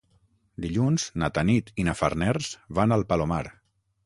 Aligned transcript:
Dilluns 0.63 1.05
na 1.23 1.29
Tanit 1.35 1.69
i 1.83 1.85
na 1.89 1.95
Farners 2.01 2.51
van 2.81 2.97
al 2.97 3.07
Palomar. 3.15 3.45